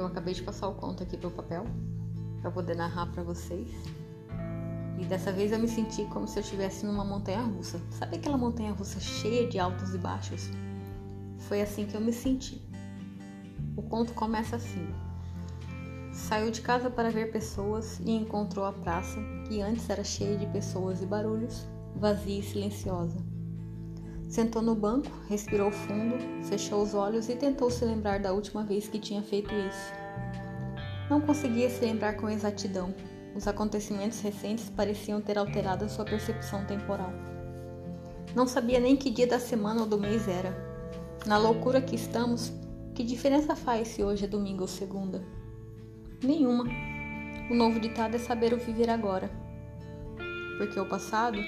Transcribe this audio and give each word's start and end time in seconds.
Eu 0.00 0.06
acabei 0.06 0.32
de 0.32 0.42
passar 0.42 0.66
o 0.66 0.74
conto 0.74 1.02
aqui 1.02 1.14
pro 1.14 1.30
papel 1.30 1.66
para 2.40 2.50
poder 2.50 2.74
narrar 2.74 3.12
para 3.12 3.22
vocês. 3.22 3.68
E 4.98 5.04
dessa 5.04 5.30
vez 5.30 5.52
eu 5.52 5.58
me 5.58 5.68
senti 5.68 6.06
como 6.06 6.26
se 6.26 6.38
eu 6.38 6.42
estivesse 6.42 6.86
numa 6.86 7.04
montanha 7.04 7.42
russa. 7.42 7.78
Sabe 7.90 8.16
aquela 8.16 8.38
montanha 8.38 8.72
russa 8.72 8.98
cheia 8.98 9.46
de 9.46 9.58
altos 9.58 9.94
e 9.94 9.98
baixos? 9.98 10.48
Foi 11.40 11.60
assim 11.60 11.84
que 11.84 11.94
eu 11.94 12.00
me 12.00 12.14
senti. 12.14 12.62
O 13.76 13.82
conto 13.82 14.14
começa 14.14 14.56
assim: 14.56 14.88
Saiu 16.14 16.50
de 16.50 16.62
casa 16.62 16.88
para 16.88 17.10
ver 17.10 17.30
pessoas 17.30 18.00
e 18.00 18.12
encontrou 18.12 18.64
a 18.64 18.72
praça, 18.72 19.20
que 19.46 19.60
antes 19.60 19.88
era 19.90 20.02
cheia 20.02 20.38
de 20.38 20.46
pessoas 20.46 21.02
e 21.02 21.06
barulhos, 21.06 21.66
vazia 21.94 22.40
e 22.40 22.42
silenciosa. 22.42 23.18
Sentou 24.30 24.62
no 24.62 24.76
banco, 24.76 25.10
respirou 25.28 25.72
fundo, 25.72 26.14
fechou 26.44 26.80
os 26.84 26.94
olhos 26.94 27.28
e 27.28 27.34
tentou 27.34 27.68
se 27.68 27.84
lembrar 27.84 28.20
da 28.20 28.32
última 28.32 28.62
vez 28.62 28.86
que 28.86 28.96
tinha 28.96 29.20
feito 29.20 29.52
isso. 29.52 29.92
Não 31.10 31.20
conseguia 31.20 31.68
se 31.68 31.84
lembrar 31.84 32.14
com 32.14 32.30
exatidão. 32.30 32.94
Os 33.34 33.48
acontecimentos 33.48 34.20
recentes 34.20 34.70
pareciam 34.70 35.20
ter 35.20 35.36
alterado 35.36 35.88
sua 35.88 36.04
percepção 36.04 36.64
temporal. 36.64 37.10
Não 38.32 38.46
sabia 38.46 38.78
nem 38.78 38.96
que 38.96 39.10
dia 39.10 39.26
da 39.26 39.40
semana 39.40 39.80
ou 39.80 39.86
do 39.88 39.98
mês 39.98 40.28
era. 40.28 40.56
Na 41.26 41.36
loucura 41.36 41.82
que 41.82 41.96
estamos, 41.96 42.52
que 42.94 43.02
diferença 43.02 43.56
faz 43.56 43.88
se 43.88 44.04
hoje 44.04 44.26
é 44.26 44.28
domingo 44.28 44.62
ou 44.62 44.68
segunda? 44.68 45.24
Nenhuma. 46.22 46.66
O 47.50 47.54
novo 47.56 47.80
ditado 47.80 48.14
é 48.14 48.18
saber 48.18 48.52
o 48.52 48.58
viver 48.58 48.90
agora. 48.90 49.28
Porque 50.56 50.78
o 50.78 50.88
passado 50.88 51.40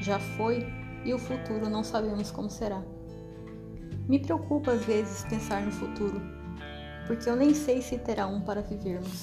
já 0.00 0.20
foi 0.20 0.64
e 1.04 1.14
o 1.14 1.18
futuro 1.18 1.68
não 1.68 1.82
sabemos 1.82 2.30
como 2.30 2.50
será. 2.50 2.82
Me 4.08 4.18
preocupa 4.18 4.72
às 4.72 4.84
vezes 4.84 5.24
pensar 5.24 5.62
no 5.62 5.70
futuro, 5.70 6.20
porque 7.06 7.28
eu 7.28 7.36
nem 7.36 7.54
sei 7.54 7.80
se 7.80 7.98
terá 7.98 8.26
um 8.26 8.40
para 8.40 8.60
vivermos. 8.60 9.22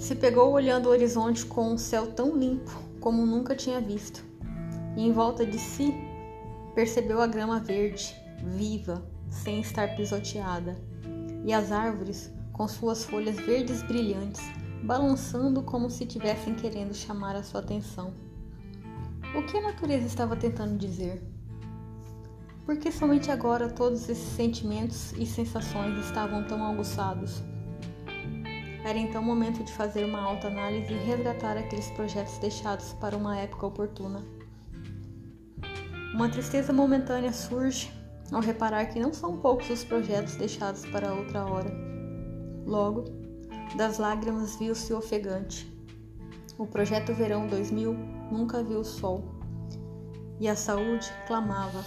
Se 0.00 0.14
pegou 0.14 0.52
olhando 0.52 0.86
o 0.86 0.90
horizonte 0.90 1.44
com 1.44 1.72
um 1.72 1.78
céu 1.78 2.08
tão 2.12 2.36
limpo 2.36 2.70
como 3.00 3.24
nunca 3.24 3.54
tinha 3.54 3.80
visto, 3.80 4.24
e 4.96 5.06
em 5.06 5.12
volta 5.12 5.46
de 5.46 5.58
si 5.58 5.94
percebeu 6.74 7.20
a 7.20 7.26
grama 7.26 7.60
verde, 7.60 8.14
viva, 8.42 9.02
sem 9.30 9.60
estar 9.60 9.96
pisoteada, 9.96 10.76
e 11.44 11.52
as 11.52 11.72
árvores 11.72 12.32
com 12.52 12.66
suas 12.66 13.04
folhas 13.04 13.36
verdes 13.36 13.82
brilhantes, 13.82 14.42
balançando 14.82 15.62
como 15.62 15.88
se 15.88 16.04
tivessem 16.04 16.54
querendo 16.54 16.92
chamar 16.92 17.36
a 17.36 17.42
sua 17.42 17.60
atenção. 17.60 18.12
O 19.38 19.42
que 19.44 19.56
a 19.56 19.62
natureza 19.62 20.04
estava 20.04 20.34
tentando 20.34 20.76
dizer? 20.76 21.22
Por 22.66 22.76
que 22.76 22.90
somente 22.90 23.30
agora 23.30 23.68
todos 23.68 24.08
esses 24.08 24.30
sentimentos 24.30 25.12
e 25.12 25.24
sensações 25.24 25.96
estavam 26.04 26.44
tão 26.48 26.60
aguçados? 26.64 27.40
Era 28.84 28.98
então 28.98 29.22
o 29.22 29.24
momento 29.24 29.62
de 29.62 29.72
fazer 29.72 30.04
uma 30.04 30.20
autoanálise 30.20 30.92
e 30.92 31.04
resgatar 31.04 31.56
aqueles 31.56 31.88
projetos 31.92 32.36
deixados 32.38 32.94
para 32.94 33.16
uma 33.16 33.38
época 33.38 33.68
oportuna. 33.68 34.24
Uma 36.12 36.28
tristeza 36.28 36.72
momentânea 36.72 37.32
surge 37.32 37.92
ao 38.32 38.40
reparar 38.40 38.86
que 38.86 38.98
não 38.98 39.14
são 39.14 39.36
poucos 39.36 39.70
os 39.70 39.84
projetos 39.84 40.34
deixados 40.34 40.84
para 40.86 41.14
outra 41.14 41.46
hora. 41.46 41.72
Logo, 42.66 43.04
das 43.76 43.98
lágrimas 43.98 44.56
viu-se 44.56 44.92
ofegante. 44.92 45.72
O 46.58 46.66
projeto 46.66 47.14
Verão 47.14 47.46
2000 47.46 48.17
nunca 48.30 48.62
viu 48.62 48.80
o 48.80 48.84
sol 48.84 49.24
e 50.40 50.48
a 50.48 50.54
saúde 50.54 51.10
clamava. 51.26 51.82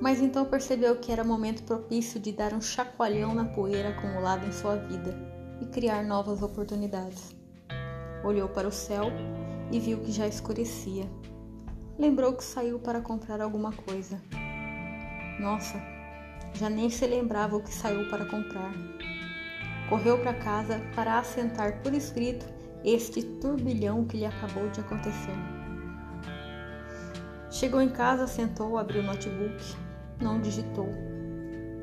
Mas 0.00 0.20
então 0.20 0.44
percebeu 0.44 0.96
que 0.96 1.10
era 1.10 1.24
momento 1.24 1.62
propício 1.62 2.20
de 2.20 2.32
dar 2.32 2.52
um 2.52 2.60
chacoalhão 2.60 3.34
na 3.34 3.46
poeira 3.46 3.90
acumulada 3.90 4.44
em 4.46 4.52
sua 4.52 4.76
vida 4.76 5.16
e 5.60 5.66
criar 5.66 6.04
novas 6.04 6.42
oportunidades. 6.42 7.34
Olhou 8.22 8.48
para 8.48 8.68
o 8.68 8.72
céu 8.72 9.06
e 9.72 9.80
viu 9.80 9.98
que 10.00 10.12
já 10.12 10.26
escurecia. 10.26 11.08
Lembrou 11.98 12.34
que 12.34 12.44
saiu 12.44 12.78
para 12.78 13.00
comprar 13.00 13.40
alguma 13.40 13.72
coisa. 13.72 14.20
Nossa, 15.40 15.80
já 16.52 16.68
nem 16.68 16.90
se 16.90 17.06
lembrava 17.06 17.56
o 17.56 17.62
que 17.62 17.72
saiu 17.72 18.08
para 18.10 18.26
comprar. 18.26 18.72
Correu 19.88 20.18
para 20.18 20.34
casa 20.34 20.80
para 20.94 21.18
assentar 21.18 21.80
por 21.82 21.94
escrito 21.94 22.46
este 22.84 23.22
turbilhão 23.22 24.04
que 24.04 24.16
lhe 24.16 24.26
acabou 24.26 24.68
de 24.70 24.80
acontecer. 24.80 25.36
Chegou 27.50 27.80
em 27.80 27.88
casa, 27.88 28.26
sentou, 28.26 28.76
abriu 28.76 29.00
o 29.02 29.04
notebook, 29.06 29.76
não 30.20 30.40
digitou. 30.40 30.88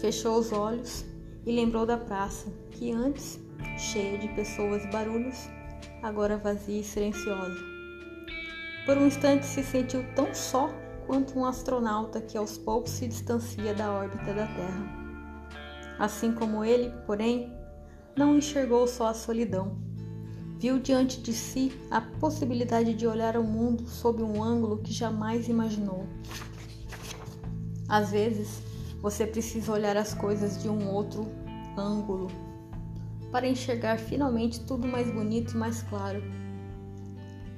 Fechou 0.00 0.38
os 0.38 0.52
olhos 0.52 1.04
e 1.44 1.52
lembrou 1.52 1.84
da 1.84 1.96
praça, 1.96 2.48
que 2.70 2.92
antes, 2.92 3.40
cheia 3.78 4.18
de 4.18 4.28
pessoas 4.28 4.84
e 4.84 4.88
barulhos, 4.88 5.48
agora 6.02 6.36
vazia 6.36 6.80
e 6.80 6.84
silenciosa. 6.84 7.56
Por 8.84 8.96
um 8.96 9.06
instante 9.06 9.44
se 9.44 9.64
sentiu 9.64 10.04
tão 10.14 10.32
só 10.32 10.70
quanto 11.06 11.38
um 11.38 11.44
astronauta 11.44 12.20
que 12.20 12.36
aos 12.38 12.58
poucos 12.58 12.92
se 12.92 13.08
distancia 13.08 13.74
da 13.74 13.92
órbita 13.92 14.32
da 14.32 14.46
Terra. 14.46 15.06
Assim 15.98 16.32
como 16.32 16.64
ele, 16.64 16.92
porém, 17.06 17.52
não 18.16 18.36
enxergou 18.36 18.86
só 18.86 19.08
a 19.08 19.14
solidão, 19.14 19.76
viu 20.58 20.78
diante 20.78 21.20
de 21.20 21.32
si 21.32 21.72
a 21.90 22.00
possibilidade 22.00 22.94
de 22.94 23.06
olhar 23.06 23.36
o 23.36 23.44
mundo 23.44 23.86
sob 23.86 24.22
um 24.22 24.42
ângulo 24.42 24.78
que 24.78 24.92
jamais 24.92 25.48
imaginou. 25.48 26.06
Às 27.88 28.10
vezes, 28.10 28.62
você 29.00 29.26
precisa 29.26 29.72
olhar 29.72 29.96
as 29.96 30.14
coisas 30.14 30.60
de 30.62 30.68
um 30.68 30.90
outro 30.90 31.26
ângulo 31.76 32.28
para 33.30 33.46
enxergar 33.46 33.98
finalmente 33.98 34.60
tudo 34.60 34.88
mais 34.88 35.10
bonito 35.12 35.54
e 35.54 35.56
mais 35.56 35.82
claro. 35.82 36.22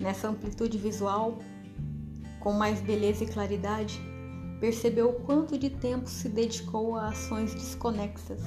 Nessa 0.01 0.29
amplitude 0.29 0.77
visual, 0.77 1.39
com 2.41 2.53
mais 2.53 2.81
beleza 2.81 3.25
e 3.25 3.29
claridade, 3.29 4.01
percebeu 4.61 5.11
o 5.11 5.21
quanto 5.21 5.57
de 5.57 5.71
tempo 5.71 6.09
se 6.09 6.29
dedicou 6.29 6.97
a 6.97 7.09
ações 7.09 7.55
desconexas 7.55 8.43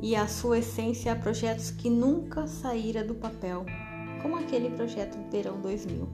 e 0.00 0.14
a 0.14 0.26
sua 0.26 0.58
essência 0.58 1.12
a 1.12 1.16
projetos 1.16 1.70
que 1.70 1.90
nunca 1.90 2.46
saíra 2.46 3.02
do 3.02 3.14
papel, 3.14 3.66
como 4.22 4.36
aquele 4.36 4.70
projeto 4.70 5.18
Verão 5.30 5.60
2000. 5.60 6.08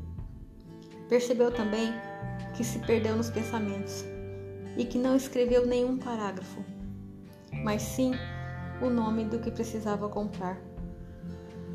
Percebeu 1.09 1.53
também 1.53 1.93
que 2.56 2.65
se 2.65 2.78
perdeu 2.81 3.17
nos 3.17 3.31
pensamentos 3.31 4.05
e 4.77 4.84
que 4.84 4.99
não 4.99 5.15
escreveu 5.15 5.67
nenhum 5.67 5.99
parágrafo, 5.99 6.65
mas 7.62 7.83
sim 7.83 8.12
o 8.81 8.89
nome 8.89 9.25
do 9.25 9.39
que 9.39 9.50
precisava 9.50 10.09
comprar. 10.09 10.59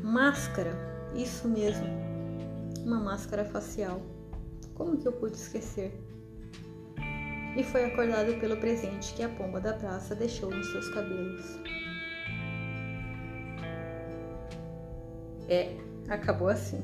Máscara, 0.02 0.72
isso 1.14 1.48
mesmo, 1.48 1.86
uma 2.84 2.98
máscara 2.98 3.44
facial. 3.44 4.02
Como 4.74 4.96
que 4.96 5.06
eu 5.06 5.12
pude 5.12 5.36
esquecer? 5.36 5.92
E 7.56 7.62
foi 7.64 7.84
acordado 7.84 8.38
pelo 8.40 8.56
presente 8.56 9.12
que 9.14 9.22
a 9.22 9.28
pomba 9.28 9.60
da 9.60 9.74
praça 9.74 10.14
deixou 10.14 10.50
nos 10.50 10.70
seus 10.70 10.88
cabelos. 10.90 11.58
É, 15.50 15.76
acabou 16.08 16.46
assim. 16.46 16.80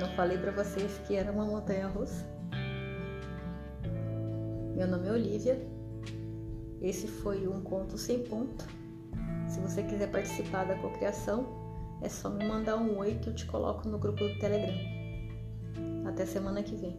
Não 0.00 0.08
falei 0.16 0.38
para 0.38 0.50
vocês 0.50 0.98
que 1.06 1.14
era 1.14 1.30
uma 1.30 1.44
montanha 1.44 1.86
russa? 1.88 2.26
Meu 4.74 4.88
nome 4.88 5.08
é 5.08 5.12
Olivia. 5.12 5.60
Esse 6.80 7.06
foi 7.06 7.46
um 7.46 7.60
conto 7.60 7.98
sem 7.98 8.22
ponto. 8.24 8.64
Se 9.46 9.60
você 9.60 9.82
quiser 9.82 10.10
participar 10.10 10.64
da 10.64 10.76
cocriação, 10.76 11.46
é 12.00 12.08
só 12.08 12.30
me 12.30 12.46
mandar 12.46 12.76
um 12.76 12.96
oi 12.96 13.16
que 13.16 13.28
eu 13.28 13.34
te 13.34 13.44
coloco 13.44 13.86
no 13.86 13.98
grupo 13.98 14.26
do 14.26 14.38
Telegram. 14.38 14.74
Até 16.06 16.24
semana 16.24 16.62
que 16.62 16.76
vem. 16.76 16.98